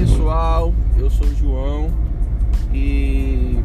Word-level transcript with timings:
pessoal, 0.00 0.72
eu 0.96 1.10
sou 1.10 1.26
o 1.26 1.34
João 1.34 1.90
e 2.72 3.58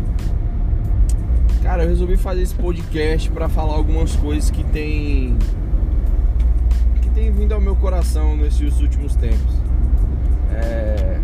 cara, 1.64 1.84
eu 1.84 1.88
resolvi 1.88 2.18
fazer 2.18 2.42
esse 2.42 2.54
podcast 2.54 3.32
para 3.32 3.48
falar 3.48 3.74
algumas 3.74 4.18
coisas 4.18 4.52
que 4.52 4.62
tem 4.66 5.38
que 7.02 7.10
tem 7.12 7.32
vindo 7.32 7.54
ao 7.54 7.62
meu 7.62 7.74
coração 7.78 8.36
nesses 8.36 8.82
últimos 8.82 9.16
tempos. 9.16 9.54
É... 10.52 11.20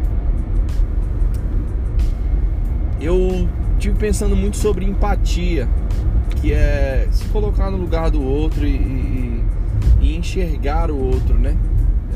Eu 3.02 3.50
tive 3.78 3.98
pensando 3.98 4.34
muito 4.34 4.56
sobre 4.56 4.86
empatia, 4.86 5.68
que 6.38 6.54
é 6.54 7.06
se 7.12 7.26
colocar 7.26 7.70
no 7.70 7.76
lugar 7.76 8.10
do 8.10 8.24
outro 8.24 8.66
e, 8.66 9.44
e, 10.00 10.16
enxergar 10.16 10.90
o 10.90 10.98
outro, 10.98 11.38
né? 11.38 11.58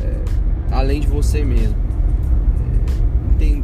É, 0.01 0.73
além 0.73 1.01
de 1.01 1.07
você 1.07 1.43
mesmo 1.43 1.84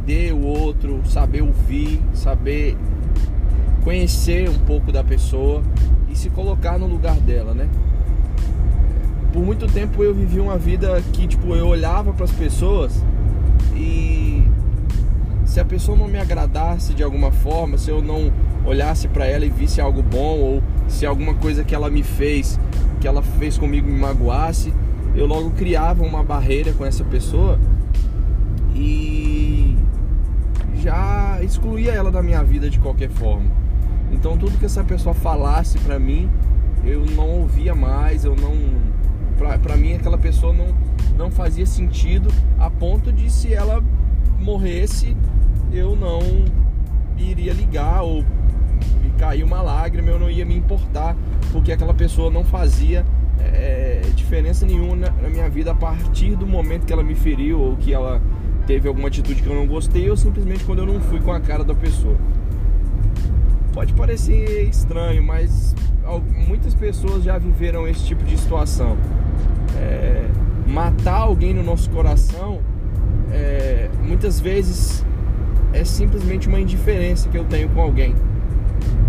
entender 0.02 0.32
o 0.32 0.44
outro, 0.44 1.00
saber 1.06 1.42
ouvir, 1.42 2.00
saber 2.12 2.76
conhecer 3.84 4.48
um 4.48 4.58
pouco 4.58 4.90
da 4.90 5.02
pessoa 5.02 5.62
e 6.10 6.16
se 6.16 6.28
colocar 6.28 6.78
no 6.78 6.86
lugar 6.86 7.16
dela, 7.20 7.54
né? 7.54 7.68
Por 9.32 9.42
muito 9.42 9.66
tempo 9.66 10.02
eu 10.02 10.14
vivi 10.14 10.40
uma 10.40 10.58
vida 10.58 11.02
que 11.12 11.26
tipo 11.26 11.54
eu 11.54 11.66
olhava 11.68 12.12
para 12.12 12.24
as 12.24 12.32
pessoas 12.32 13.02
e 13.74 14.42
se 15.46 15.60
a 15.60 15.64
pessoa 15.64 15.96
não 15.96 16.08
me 16.08 16.18
agradasse 16.18 16.92
de 16.94 17.02
alguma 17.02 17.30
forma, 17.30 17.78
se 17.78 17.90
eu 17.90 18.02
não 18.02 18.32
olhasse 18.64 19.08
para 19.08 19.26
ela 19.26 19.44
e 19.44 19.50
visse 19.50 19.80
algo 19.80 20.02
bom 20.02 20.38
ou 20.38 20.62
se 20.88 21.06
alguma 21.06 21.34
coisa 21.34 21.64
que 21.64 21.74
ela 21.74 21.88
me 21.88 22.02
fez, 22.02 22.58
que 23.00 23.06
ela 23.06 23.22
fez 23.22 23.56
comigo 23.56 23.88
me 23.88 23.98
magoasse, 23.98 24.72
eu 25.14 25.26
logo 25.26 25.50
criava 25.52 26.04
uma 26.04 26.22
barreira 26.22 26.72
com 26.72 26.84
essa 26.84 27.04
pessoa 27.04 27.58
e 28.74 29.51
já 30.82 31.38
excluía 31.42 31.92
ela 31.92 32.10
da 32.10 32.22
minha 32.22 32.42
vida 32.42 32.68
de 32.68 32.78
qualquer 32.78 33.08
forma. 33.08 33.48
Então 34.10 34.36
tudo 34.36 34.58
que 34.58 34.64
essa 34.66 34.82
pessoa 34.82 35.14
falasse 35.14 35.78
para 35.78 35.98
mim, 35.98 36.28
eu 36.84 37.06
não 37.06 37.28
ouvia 37.40 37.74
mais, 37.74 38.24
eu 38.24 38.34
não 38.34 38.52
para 39.62 39.76
mim 39.76 39.94
aquela 39.94 40.18
pessoa 40.18 40.52
não 40.52 40.66
não 41.16 41.30
fazia 41.30 41.66
sentido 41.66 42.28
a 42.58 42.70
ponto 42.70 43.12
de 43.12 43.30
se 43.30 43.52
ela 43.52 43.82
morresse, 44.38 45.16
eu 45.72 45.94
não 45.94 46.20
iria 47.18 47.52
ligar 47.52 48.02
ou 48.02 48.24
cair 49.18 49.44
uma 49.44 49.62
lágrima, 49.62 50.10
eu 50.10 50.18
não 50.18 50.30
ia 50.30 50.44
me 50.44 50.56
importar, 50.56 51.16
porque 51.52 51.70
aquela 51.70 51.94
pessoa 51.94 52.30
não 52.30 52.42
fazia 52.42 53.04
é, 53.38 54.02
diferença 54.14 54.66
nenhuma 54.66 54.96
na 54.96 55.28
minha 55.28 55.48
vida 55.48 55.70
a 55.70 55.74
partir 55.74 56.34
do 56.34 56.46
momento 56.46 56.86
que 56.86 56.92
ela 56.92 57.02
me 57.02 57.14
feriu 57.14 57.60
ou 57.60 57.76
que 57.76 57.92
ela 57.92 58.20
teve 58.72 58.88
alguma 58.88 59.08
atitude 59.08 59.42
que 59.42 59.46
eu 59.46 59.54
não 59.54 59.66
gostei 59.66 60.08
ou 60.08 60.16
simplesmente 60.16 60.64
quando 60.64 60.78
eu 60.78 60.86
não 60.86 60.98
fui 60.98 61.20
com 61.20 61.30
a 61.30 61.38
cara 61.38 61.62
da 61.62 61.74
pessoa. 61.74 62.16
Pode 63.74 63.92
parecer 63.92 64.66
estranho, 64.66 65.22
mas 65.22 65.74
muitas 66.48 66.74
pessoas 66.74 67.22
já 67.22 67.36
viveram 67.36 67.86
esse 67.86 68.06
tipo 68.06 68.24
de 68.24 68.34
situação. 68.38 68.96
É, 69.76 70.24
matar 70.66 71.18
alguém 71.18 71.52
no 71.52 71.62
nosso 71.62 71.90
coração, 71.90 72.60
é, 73.30 73.90
muitas 74.02 74.40
vezes 74.40 75.04
é 75.74 75.84
simplesmente 75.84 76.48
uma 76.48 76.58
indiferença 76.58 77.28
que 77.28 77.36
eu 77.36 77.44
tenho 77.44 77.68
com 77.68 77.82
alguém. 77.82 78.14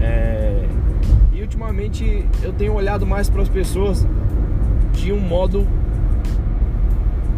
É, 0.01 0.65
e 1.31 1.41
ultimamente 1.41 2.25
eu 2.41 2.51
tenho 2.51 2.73
olhado 2.73 3.05
mais 3.07 3.29
para 3.29 3.41
as 3.41 3.49
pessoas 3.49 4.05
de 4.91 5.13
um 5.13 5.21
modo 5.21 5.65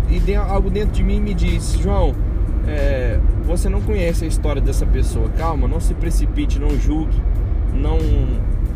e 0.09 0.35
algo 0.35 0.69
dentro 0.69 0.91
de 0.91 1.03
mim 1.03 1.19
me 1.19 1.33
diz, 1.33 1.77
João, 1.81 2.13
é, 2.67 3.19
você 3.45 3.69
não 3.69 3.81
conhece 3.81 4.25
a 4.25 4.27
história 4.27 4.61
dessa 4.61 4.85
pessoa. 4.85 5.29
Calma, 5.29 5.67
não 5.67 5.79
se 5.79 5.93
precipite, 5.93 6.59
não 6.59 6.77
julgue, 6.79 7.21
não 7.73 7.97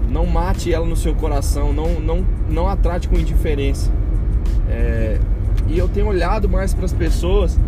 não 0.10 0.26
mate 0.26 0.74
ela 0.74 0.88
no 0.88 0.96
seu 0.96 1.14
coração, 1.14 1.72
não 1.72 2.00
não 2.00 2.26
não 2.50 2.68
a 2.68 2.76
trate 2.76 3.08
com 3.08 3.16
indiferença. 3.16 3.92
É, 4.70 5.20
e 5.68 5.78
eu 5.78 5.88
tenho 5.88 6.08
olhado 6.08 6.50
mais 6.50 6.74
para 6.74 6.86
as 6.86 6.94
pessoas 6.94 7.60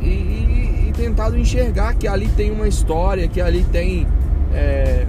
e, 0.00 0.06
e, 0.06 0.88
e, 0.88 0.92
tentado 0.92 1.38
enxergar 1.38 1.94
que 1.94 2.06
ali 2.08 2.28
tem 2.28 2.50
uma 2.50 2.68
história, 2.68 3.28
que 3.28 3.40
ali 3.40 3.64
tem 3.64 4.06
é, 4.54 5.06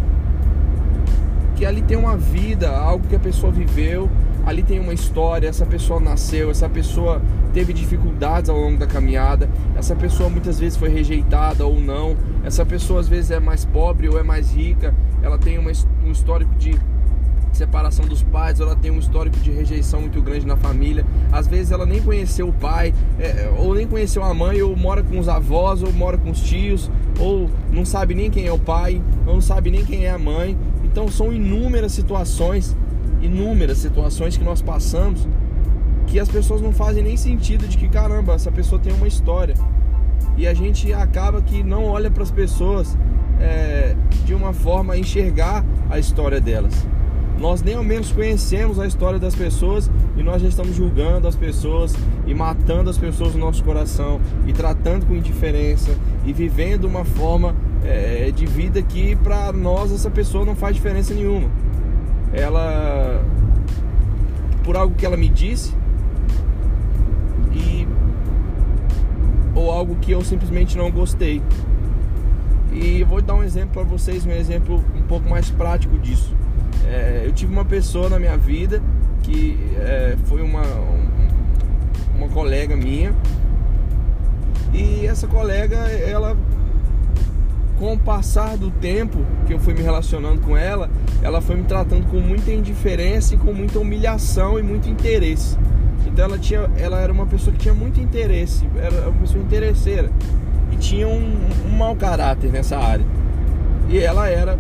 que 1.56 1.66
ali 1.66 1.82
tem 1.82 1.98
uma 1.98 2.16
vida, 2.16 2.70
algo 2.70 3.08
que 3.08 3.16
a 3.16 3.20
pessoa 3.20 3.52
viveu 3.52 4.10
ali 4.48 4.64
tem 4.64 4.80
uma 4.80 4.94
história, 4.94 5.50
essa 5.50 5.66
pessoa 5.66 6.00
nasceu, 6.00 6.50
essa 6.50 6.70
pessoa 6.70 7.22
teve 7.54 7.74
dificuldades 7.74 8.50
ao 8.50 8.58
longo 8.58 8.78
da 8.78 8.88
caminhada, 8.88 9.50
essa 9.76 9.94
pessoa 9.94 10.30
muitas 10.30 10.58
vezes 10.58 10.78
foi 10.78 10.88
rejeitada 10.88 11.66
ou 11.66 11.82
não, 11.82 12.16
essa 12.46 12.66
pessoa 12.66 13.02
às 13.02 13.10
vezes 13.10 13.30
é 13.30 13.42
mais 13.42 13.66
pobre 13.66 14.08
ou 14.08 14.18
é 14.18 14.24
mais 14.24 14.54
rica, 14.54 14.96
ela 15.22 15.38
tem 15.38 15.58
uma, 15.58 15.70
um 16.06 16.12
histórico 16.12 16.56
de 16.56 16.80
separação 17.52 18.06
dos 18.06 18.24
pais, 18.24 18.62
ela 18.62 18.74
tem 18.74 18.90
um 18.90 19.00
histórico 19.00 19.38
de 19.38 19.52
rejeição 19.52 20.00
muito 20.02 20.22
grande 20.22 20.46
na 20.46 20.56
família. 20.56 21.04
Às 21.32 21.48
vezes 21.48 21.72
ela 21.72 21.88
nem 21.88 22.02
conheceu 22.02 22.48
o 22.48 22.54
pai, 22.54 22.94
é, 23.20 23.52
ou 23.58 23.74
nem 23.74 23.88
conheceu 23.88 24.24
a 24.24 24.34
mãe, 24.34 24.62
ou 24.62 24.76
mora 24.78 25.04
com 25.04 25.18
os 25.18 25.28
avós, 25.28 25.82
ou 25.82 25.92
mora 25.92 26.18
com 26.18 26.30
os 26.30 26.40
tios, 26.40 26.90
ou 27.20 27.50
não 27.72 27.84
sabe 27.84 28.14
nem 28.14 28.30
quem 28.30 28.46
é 28.46 28.52
o 28.52 28.60
pai, 28.60 29.02
ou 29.26 29.34
não 29.34 29.42
sabe 29.42 29.72
nem 29.72 29.84
quem 29.84 30.06
é 30.06 30.12
a 30.12 30.20
mãe. 30.20 30.56
Então 30.86 31.10
são 31.10 31.34
inúmeras 31.34 31.92
situações 31.92 32.76
inúmeras 33.22 33.78
situações 33.80 34.38
que 34.38 34.44
nós 34.44 34.62
passamos 34.62 35.28
que 36.08 36.20
as 36.20 36.30
pessoas 36.30 36.62
não 36.62 36.72
fazem 36.72 37.04
nem 37.04 37.18
sentido 37.18 37.68
de 37.68 37.78
que 37.78 37.88
caramba, 37.88 38.34
essa 38.34 38.52
pessoa 38.52 38.80
tem 38.80 38.94
uma 38.94 39.08
história. 39.08 39.54
E 40.38 40.48
a 40.48 40.54
gente 40.54 40.92
acaba 40.94 41.42
que 41.42 41.62
não 41.62 41.84
olha 41.86 42.10
para 42.10 42.24
as 42.24 42.32
pessoas 42.32 42.98
é, 43.40 43.96
de 44.26 44.34
uma 44.34 44.54
forma 44.54 44.94
a 44.94 44.98
enxergar 44.98 45.64
a 45.90 46.00
história 46.00 46.40
delas. 46.40 46.74
Nós 47.38 47.62
nem 47.62 47.76
ao 47.76 47.84
menos 47.84 48.12
conhecemos 48.12 48.80
a 48.80 48.88
história 48.88 49.20
das 49.20 49.36
pessoas 49.36 49.92
e 50.16 50.24
nós 50.24 50.42
já 50.42 50.48
estamos 50.48 50.76
julgando 50.76 51.28
as 51.28 51.36
pessoas 51.36 51.94
e 52.26 52.34
matando 52.34 52.90
as 52.90 52.98
pessoas 52.98 53.34
no 53.34 53.42
nosso 53.42 53.64
coração 53.64 54.20
e 54.48 54.54
tratando 54.54 55.06
com 55.06 55.16
indiferença 55.16 55.92
e 56.26 56.34
vivendo 56.34 56.86
uma 56.86 57.06
forma 57.06 57.56
é, 57.84 58.32
de 58.32 58.48
vida 58.48 58.82
que 58.82 59.16
para 59.18 59.52
nós 59.52 59.92
essa 59.92 60.10
pessoa 60.10 60.46
não 60.46 60.56
faz 60.56 60.76
diferença 60.76 61.14
nenhuma 61.14 61.48
ela 62.34 63.24
por 64.64 64.76
algo 64.76 64.96
que 64.96 65.06
ela 65.06 65.16
me 65.16 65.30
disse 65.30 65.74
e 67.54 67.88
ou 69.56 69.72
algo 69.72 69.96
que 69.96 70.12
eu 70.12 70.22
simplesmente 70.24 70.78
não 70.78 70.92
gostei. 70.92 71.42
E 72.72 73.02
eu 73.02 73.08
vou 73.08 73.22
dar 73.22 73.36
um 73.36 73.44
exemplo 73.44 73.70
para 73.74 73.84
vocês, 73.84 74.26
um 74.26 74.32
exemplo 74.32 74.84
um 74.96 75.02
pouco 75.04 75.28
mais 75.30 75.50
prático 75.50 75.98
disso. 75.98 76.36
É, 76.86 77.24
eu 77.26 77.32
tive 77.32 77.52
uma 77.52 77.66
pessoa 77.66 78.10
na 78.10 78.20
minha 78.20 78.38
vida 78.38 78.82
que 79.24 79.58
é, 79.78 80.16
foi 80.26 80.42
uma, 80.42 80.64
uma 82.16 82.28
colega 82.30 82.76
minha 82.76 83.14
e 84.74 85.06
essa 85.06 85.28
colega 85.28 85.76
ela 85.76 86.38
com 87.80 87.94
o 87.94 87.98
passar 87.98 88.58
do 88.58 88.72
tempo 88.72 89.20
que 89.46 89.54
eu 89.54 89.60
fui 89.60 89.74
me 89.74 89.82
relacionando 89.82 90.42
com 90.42 90.58
ela, 90.58 90.90
ela 91.22 91.42
foi 91.42 91.56
me 91.56 91.64
tratando 91.64 92.08
com 92.08 92.20
muita 92.20 92.52
indiferença 92.52 93.36
e 93.36 93.38
com 93.38 93.54
muita 93.54 93.80
humilhação 93.80 94.60
e 94.60 94.64
muito 94.64 94.90
interesse. 94.90 95.58
Então 96.06 96.26
ela 96.26 96.38
tinha, 96.38 96.70
ela 96.78 97.00
era 97.00 97.12
uma 97.12 97.26
pessoa 97.26 97.54
que 97.54 97.60
tinha 97.60 97.74
muito 97.74 98.00
interesse, 98.00 98.68
era 98.78 99.10
uma 99.10 99.20
pessoa 99.22 99.44
interesseira 99.44 100.10
e 100.72 100.78
tinha 100.78 101.08
um, 101.08 101.38
um 101.66 101.78
mau 101.78 101.96
caráter 101.96 102.52
nessa 102.52 102.78
área. 102.78 103.06
E 103.90 104.00
ela 104.00 104.28
era 104.28 104.58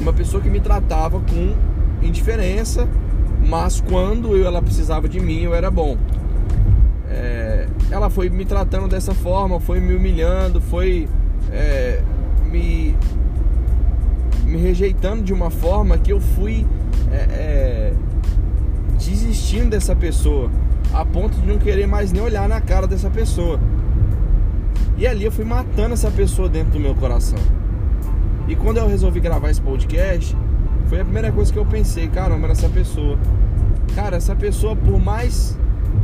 uma 0.00 0.12
pessoa 0.12 0.42
que 0.42 0.48
me 0.48 0.60
tratava 0.60 1.20
com 1.20 1.54
indiferença, 2.02 2.88
mas 3.46 3.80
quando 3.80 4.36
eu, 4.36 4.46
ela 4.46 4.62
precisava 4.62 5.08
de 5.08 5.20
mim, 5.20 5.42
eu 5.42 5.54
era 5.54 5.70
bom. 5.70 5.96
É, 7.08 7.66
ela 7.90 8.08
foi 8.08 8.30
me 8.30 8.44
tratando 8.44 8.88
dessa 8.88 9.14
forma, 9.14 9.60
foi 9.60 9.78
me 9.80 9.94
humilhando, 9.94 10.60
foi 10.60 11.08
é, 11.52 12.00
me, 12.52 12.94
me 14.44 14.58
rejeitando 14.58 15.22
de 15.22 15.32
uma 15.32 15.50
forma 15.50 15.96
que 15.96 16.12
eu 16.12 16.20
fui 16.20 16.66
é, 17.10 17.16
é, 17.16 17.92
desistindo 18.98 19.70
dessa 19.70 19.96
pessoa, 19.96 20.50
a 20.92 21.04
ponto 21.04 21.40
de 21.40 21.46
não 21.46 21.58
querer 21.58 21.86
mais 21.86 22.12
nem 22.12 22.22
olhar 22.22 22.46
na 22.48 22.60
cara 22.60 22.86
dessa 22.86 23.08
pessoa. 23.08 23.58
E 24.98 25.06
ali 25.06 25.24
eu 25.24 25.32
fui 25.32 25.44
matando 25.44 25.94
essa 25.94 26.10
pessoa 26.10 26.48
dentro 26.48 26.72
do 26.72 26.80
meu 26.80 26.94
coração. 26.94 27.38
E 28.46 28.54
quando 28.54 28.76
eu 28.76 28.86
resolvi 28.86 29.18
gravar 29.20 29.50
esse 29.50 29.60
podcast, 29.60 30.36
foi 30.86 31.00
a 31.00 31.04
primeira 31.04 31.32
coisa 31.32 31.50
que 31.50 31.58
eu 31.58 31.64
pensei, 31.64 32.06
caramba, 32.08 32.48
nessa 32.48 32.68
pessoa. 32.68 33.18
Cara, 33.94 34.16
essa 34.18 34.36
pessoa, 34.36 34.76
por 34.76 35.00
mais 35.00 35.58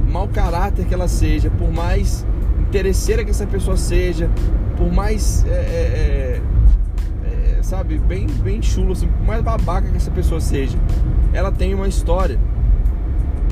mau 0.08 0.26
caráter 0.28 0.86
que 0.86 0.94
ela 0.94 1.08
seja, 1.08 1.50
por 1.50 1.70
mais 1.70 2.26
interesseira 2.68 3.24
que 3.24 3.30
essa 3.30 3.46
pessoa 3.46 3.76
seja, 3.76 4.30
por 4.76 4.92
mais, 4.92 5.44
é, 5.46 5.50
é, 5.50 6.40
é, 7.24 7.58
é, 7.58 7.62
sabe, 7.62 7.96
bem, 7.98 8.26
bem 8.42 8.60
chulo, 8.60 8.92
assim, 8.92 9.08
por 9.08 9.26
mais 9.26 9.42
babaca 9.42 9.88
que 9.88 9.96
essa 9.96 10.10
pessoa 10.10 10.40
seja, 10.40 10.76
ela 11.32 11.50
tem 11.50 11.74
uma 11.74 11.88
história. 11.88 12.38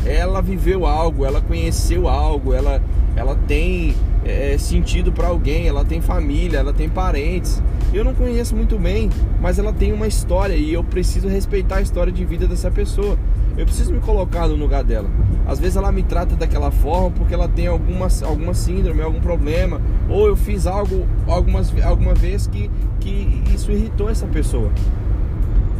ela 0.04 0.40
viveu 0.42 0.86
algo, 0.86 1.24
ela 1.24 1.40
conheceu 1.40 2.06
algo, 2.06 2.52
ela, 2.52 2.80
ela 3.16 3.34
tem 3.48 3.96
é, 4.24 4.56
sentido 4.58 5.10
para 5.10 5.28
alguém, 5.28 5.66
ela 5.66 5.84
tem 5.84 6.00
família, 6.00 6.58
ela 6.58 6.72
tem 6.72 6.88
parentes. 6.88 7.62
Eu 7.94 8.04
não 8.04 8.14
conheço 8.14 8.54
muito 8.54 8.78
bem, 8.78 9.08
mas 9.40 9.58
ela 9.58 9.72
tem 9.72 9.92
uma 9.92 10.06
história 10.06 10.54
e 10.54 10.72
eu 10.74 10.84
preciso 10.84 11.26
respeitar 11.26 11.76
a 11.76 11.80
história 11.80 12.12
de 12.12 12.24
vida 12.24 12.46
dessa 12.46 12.70
pessoa. 12.70 13.18
Eu 13.56 13.64
preciso 13.64 13.92
me 13.92 14.00
colocar 14.00 14.46
no 14.48 14.54
lugar 14.54 14.84
dela. 14.84 15.08
Às 15.46 15.58
vezes 15.58 15.76
ela 15.76 15.90
me 15.90 16.02
trata 16.02 16.36
daquela 16.36 16.70
forma 16.70 17.10
porque 17.10 17.32
ela 17.32 17.48
tem 17.48 17.66
alguma, 17.66 18.08
alguma 18.22 18.52
síndrome, 18.52 19.00
algum 19.00 19.20
problema, 19.20 19.80
ou 20.08 20.26
eu 20.26 20.36
fiz 20.36 20.66
algo 20.66 21.06
algumas, 21.26 21.72
alguma 21.82 22.14
vez 22.14 22.46
que, 22.46 22.70
que 23.00 23.42
isso 23.54 23.70
irritou 23.70 24.10
essa 24.10 24.26
pessoa. 24.26 24.70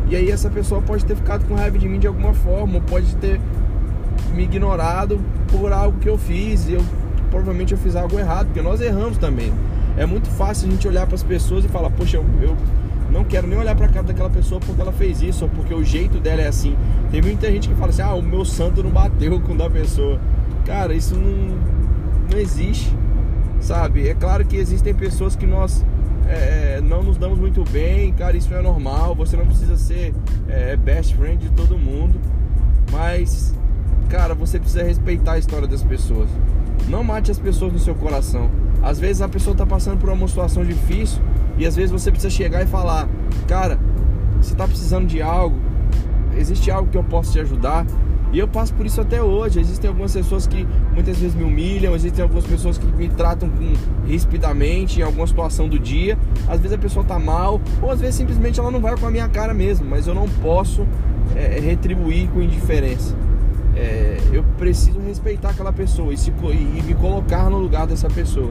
E 0.08 0.14
aí 0.14 0.30
essa 0.30 0.48
pessoa 0.48 0.80
pode 0.80 1.04
ter 1.04 1.16
ficado 1.16 1.46
com 1.46 1.54
raiva 1.54 1.76
de 1.78 1.88
mim 1.88 1.98
de 1.98 2.06
alguma 2.06 2.32
forma, 2.32 2.76
ou 2.76 2.80
pode 2.80 3.14
ter 3.16 3.40
me 4.34 4.44
ignorado 4.44 5.20
por 5.48 5.72
algo 5.72 5.98
que 5.98 6.08
eu 6.08 6.16
fiz. 6.16 6.68
Eu 6.68 6.82
provavelmente 7.30 7.72
eu 7.72 7.78
fiz 7.78 7.96
algo 7.96 8.18
errado, 8.18 8.46
porque 8.46 8.62
nós 8.62 8.80
erramos 8.80 9.18
também. 9.18 9.52
É 9.96 10.06
muito 10.06 10.28
fácil 10.28 10.68
a 10.68 10.70
gente 10.70 10.86
olhar 10.86 11.06
para 11.06 11.16
as 11.16 11.22
pessoas 11.22 11.64
e 11.64 11.68
falar, 11.68 11.90
poxa, 11.90 12.18
eu, 12.18 12.24
eu 12.40 12.56
não 13.10 13.24
quero 13.24 13.46
nem 13.46 13.58
olhar 13.58 13.74
para 13.74 13.88
cara 13.88 14.06
daquela 14.06 14.30
pessoa 14.30 14.60
porque 14.60 14.80
ela 14.80 14.92
fez 14.92 15.22
isso 15.22 15.44
ou 15.44 15.50
porque 15.50 15.72
o 15.72 15.84
jeito 15.84 16.18
dela 16.18 16.42
é 16.42 16.48
assim. 16.48 16.76
Tem 17.10 17.22
muita 17.22 17.50
gente 17.50 17.68
que 17.68 17.74
fala 17.74 17.90
assim: 17.90 18.02
"Ah, 18.02 18.14
o 18.14 18.22
meu 18.22 18.44
santo 18.44 18.82
não 18.82 18.90
bateu 18.90 19.40
com 19.40 19.52
o 19.52 19.56
da 19.56 19.70
pessoa". 19.70 20.20
Cara, 20.64 20.94
isso 20.94 21.14
não 21.14 21.56
não 22.30 22.38
existe. 22.38 22.92
Sabe? 23.60 24.08
É 24.08 24.14
claro 24.14 24.44
que 24.44 24.56
existem 24.56 24.94
pessoas 24.94 25.34
que 25.34 25.46
nós 25.46 25.84
é, 26.28 26.80
não 26.82 27.02
nos 27.02 27.16
damos 27.16 27.38
muito 27.38 27.64
bem, 27.70 28.12
cara, 28.12 28.36
isso 28.36 28.52
é 28.52 28.60
normal. 28.60 29.14
Você 29.14 29.36
não 29.36 29.46
precisa 29.46 29.76
ser 29.76 30.14
é, 30.48 30.76
best 30.76 31.14
friend 31.14 31.38
de 31.38 31.50
todo 31.50 31.78
mundo, 31.78 32.20
mas, 32.92 33.54
cara, 34.08 34.34
você 34.34 34.58
precisa 34.58 34.82
respeitar 34.82 35.32
a 35.32 35.38
história 35.38 35.66
das 35.66 35.82
pessoas. 35.82 36.28
Não 36.88 37.02
mate 37.02 37.30
as 37.30 37.38
pessoas 37.38 37.72
no 37.72 37.78
seu 37.78 37.94
coração. 37.94 38.50
Às 38.82 38.98
vezes 38.98 39.22
a 39.22 39.28
pessoa 39.28 39.52
está 39.52 39.66
passando 39.66 39.98
por 39.98 40.08
uma 40.10 40.28
situação 40.28 40.64
difícil 40.64 41.20
e 41.58 41.66
às 41.66 41.74
vezes 41.74 41.90
você 41.90 42.10
precisa 42.10 42.30
chegar 42.30 42.62
e 42.62 42.66
falar: 42.66 43.08
Cara, 43.48 43.78
você 44.40 44.52
está 44.52 44.66
precisando 44.66 45.06
de 45.06 45.20
algo, 45.20 45.56
existe 46.36 46.70
algo 46.70 46.90
que 46.90 46.96
eu 46.96 47.04
posso 47.04 47.32
te 47.32 47.40
ajudar. 47.40 47.86
E 48.32 48.38
eu 48.38 48.48
passo 48.48 48.74
por 48.74 48.84
isso 48.84 49.00
até 49.00 49.22
hoje. 49.22 49.60
Existem 49.60 49.88
algumas 49.88 50.12
pessoas 50.12 50.46
que 50.46 50.66
muitas 50.92 51.18
vezes 51.18 51.34
me 51.34 51.44
humilham, 51.44 51.94
existem 51.94 52.22
algumas 52.22 52.44
pessoas 52.44 52.76
que 52.76 52.84
me 52.84 53.08
tratam 53.08 53.48
com 53.48 53.72
rispidamente 54.06 55.00
em 55.00 55.02
alguma 55.02 55.26
situação 55.26 55.68
do 55.68 55.78
dia. 55.78 56.18
Às 56.48 56.60
vezes 56.60 56.76
a 56.76 56.78
pessoa 56.78 57.04
tá 57.04 57.18
mal, 57.18 57.60
ou 57.80 57.90
às 57.90 58.00
vezes 58.00 58.16
simplesmente 58.16 58.60
ela 58.60 58.70
não 58.70 58.80
vai 58.80 58.96
com 58.96 59.06
a 59.06 59.10
minha 59.10 59.28
cara 59.28 59.54
mesmo, 59.54 59.86
mas 59.88 60.06
eu 60.06 60.14
não 60.14 60.28
posso 60.28 60.86
é, 61.34 61.58
retribuir 61.60 62.28
com 62.28 62.42
indiferença. 62.42 63.16
É, 63.76 64.16
eu 64.32 64.42
preciso 64.56 64.98
respeitar 65.00 65.50
aquela 65.50 65.72
pessoa 65.72 66.12
e, 66.12 66.16
se, 66.16 66.30
e, 66.30 66.82
me 66.82 66.94
colocar 66.94 67.50
no 67.50 67.58
lugar 67.58 67.86
dessa 67.86 68.08
pessoa. 68.08 68.50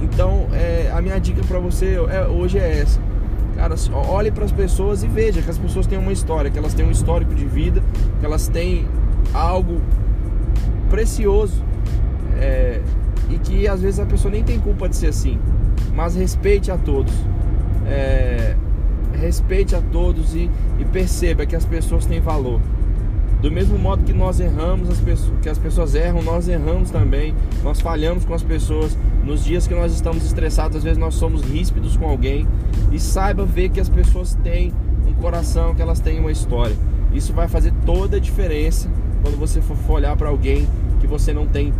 Então, 0.00 0.48
é, 0.52 0.90
a 0.92 1.02
minha 1.02 1.18
dica 1.18 1.42
para 1.44 1.58
você 1.58 1.96
é, 2.10 2.26
hoje 2.26 2.58
é 2.58 2.80
essa. 2.80 2.98
Cara, 3.54 3.74
olhe 4.08 4.30
para 4.30 4.44
as 4.44 4.52
pessoas 4.52 5.02
e 5.02 5.08
veja 5.08 5.42
que 5.42 5.50
as 5.50 5.58
pessoas 5.58 5.86
têm 5.86 5.98
uma 5.98 6.12
história, 6.12 6.50
que 6.50 6.58
elas 6.58 6.72
têm 6.72 6.86
um 6.86 6.90
histórico 6.90 7.34
de 7.34 7.44
vida, 7.44 7.82
que 8.20 8.24
elas 8.24 8.48
têm 8.48 8.86
algo 9.34 9.80
precioso 10.88 11.62
é, 12.40 12.80
e 13.28 13.38
que 13.38 13.68
às 13.68 13.82
vezes 13.82 14.00
a 14.00 14.06
pessoa 14.06 14.30
nem 14.30 14.42
tem 14.42 14.58
culpa 14.60 14.88
de 14.88 14.96
ser 14.96 15.08
assim. 15.08 15.38
Mas 15.92 16.14
respeite 16.14 16.70
a 16.70 16.78
todos. 16.78 17.12
É, 17.86 18.54
respeite 19.20 19.74
a 19.74 19.80
todos 19.80 20.34
e, 20.34 20.48
e 20.78 20.84
perceba 20.84 21.44
que 21.44 21.56
as 21.56 21.64
pessoas 21.64 22.06
têm 22.06 22.20
valor. 22.20 22.60
Do 23.40 23.52
mesmo 23.52 23.78
modo 23.78 24.02
que 24.02 24.12
nós 24.12 24.40
erramos, 24.40 24.90
as 24.90 24.98
pessoas, 24.98 25.32
que 25.40 25.48
as 25.48 25.58
pessoas 25.58 25.94
erram, 25.94 26.22
nós 26.22 26.48
erramos 26.48 26.90
também. 26.90 27.34
Nós 27.62 27.80
falhamos 27.80 28.24
com 28.24 28.34
as 28.34 28.42
pessoas. 28.42 28.96
Nos 29.24 29.44
dias 29.44 29.66
que 29.66 29.74
nós 29.74 29.92
estamos 29.92 30.24
estressados, 30.24 30.78
às 30.78 30.82
vezes 30.82 30.98
nós 30.98 31.14
somos 31.14 31.42
ríspidos 31.42 31.96
com 31.96 32.08
alguém. 32.08 32.46
E 32.90 32.98
saiba 32.98 33.44
ver 33.44 33.68
que 33.68 33.78
as 33.78 33.88
pessoas 33.88 34.34
têm 34.42 34.72
um 35.06 35.12
coração, 35.14 35.74
que 35.74 35.82
elas 35.82 36.00
têm 36.00 36.18
uma 36.18 36.32
história. 36.32 36.76
Isso 37.12 37.32
vai 37.32 37.46
fazer 37.46 37.72
toda 37.86 38.16
a 38.16 38.20
diferença 38.20 38.88
quando 39.22 39.36
você 39.36 39.60
for 39.60 39.76
olhar 39.88 40.16
para 40.16 40.28
alguém 40.28 40.66
que 41.00 41.06
você 41.06 41.32
não 41.32 41.46
tem 41.46 41.72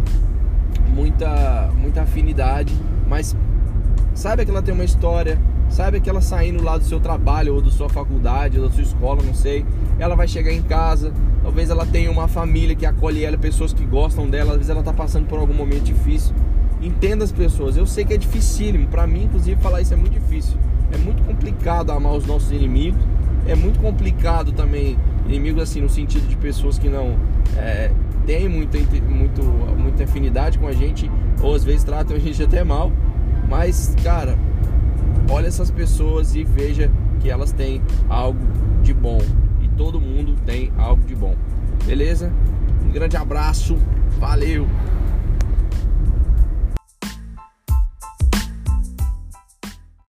muita, 0.95 1.71
muita 1.77 2.03
afinidade, 2.03 2.75
mas 3.09 3.37
saiba 4.15 4.45
que 4.45 4.51
ela 4.51 4.63
tem 4.63 4.75
uma 4.75 4.85
história, 4.85 5.39
saiba 5.79 6.01
que 6.01 6.11
ela 6.11 6.21
saindo 6.21 6.61
lá 6.61 6.77
do 6.77 6.83
seu 6.83 6.99
trabalho 6.99 7.55
ou 7.55 7.63
da 7.63 7.71
sua 7.71 7.89
faculdade 7.89 8.59
ou 8.59 8.67
da 8.67 8.75
sua 8.75 8.83
escola, 8.83 9.23
não 9.23 9.33
sei, 9.33 9.65
ela 9.97 10.17
vai 10.17 10.27
chegar 10.27 10.53
em 10.53 10.61
casa, 10.61 11.13
talvez 11.41 11.71
ela 11.71 11.87
tenha 11.87 12.11
uma 12.11 12.27
família 12.27 12.75
que 12.75 12.85
acolhe 12.85 13.25
ela, 13.25 13.39
pessoas 13.39 13.73
que 13.73 13.85
gostam 13.85 14.29
dela, 14.29 14.51
às 14.51 14.57
vezes 14.57 14.71
ela 14.71 14.81
está 14.81 14.93
passando 14.93 15.29
por 15.29 15.39
algum 15.39 15.55
momento 15.55 15.85
difícil. 15.85 16.35
Entenda 16.83 17.23
as 17.23 17.31
pessoas. 17.31 17.77
Eu 17.77 17.87
sei 17.87 18.05
que 18.05 18.13
é 18.13 18.17
dificílimo, 18.17 18.89
para 18.89 19.07
mim 19.07 19.27
inclusive 19.27 19.61
falar 19.63 19.81
isso 19.81 19.95
é 19.95 19.97
muito 19.97 20.15
difícil. 20.15 20.59
É 20.93 20.97
muito 20.97 21.23
complicado 21.23 21.93
amar 21.93 22.13
os 22.15 22.27
nossos 22.27 22.51
inimigos. 22.51 23.01
É 23.47 23.55
muito 23.55 23.79
complicado 23.79 24.51
também 24.51 24.99
inimigos 25.27 25.63
assim 25.63 25.81
no 25.81 25.89
sentido 25.89 26.27
de 26.27 26.37
pessoas 26.37 26.77
que 26.77 26.89
não 26.89 27.17
é, 27.57 27.93
têm 28.27 28.49
muita, 28.49 28.79
muito, 29.09 29.43
muita 29.79 30.03
afinidade 30.03 30.59
com 30.59 30.67
a 30.67 30.73
gente 30.73 31.09
ou 31.41 31.55
às 31.55 31.63
vezes 31.63 31.85
tratam 31.85 32.17
a 32.17 32.19
gente 32.19 32.43
até 32.43 32.65
mal. 32.65 32.91
Mas, 33.49 33.95
cara, 34.03 34.37
essas 35.49 35.71
pessoas 35.71 36.35
e 36.35 36.45
veja 36.45 36.91
que 37.21 37.31
elas 37.31 37.53
têm 37.53 37.83
algo 38.09 38.39
de 38.83 38.95
bom 38.95 39.19
todo 39.79 40.01
mundo 40.01 40.35
tem 40.45 40.73
algo 40.77 41.03
de 41.05 41.15
bom. 41.15 41.35
Beleza? 41.87 42.33
Um 42.85 42.91
grande 42.91 43.17
abraço, 43.17 43.79
valeu! 44.19 44.67